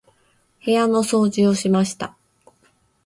[0.65, 2.17] 部屋の掃除をしました。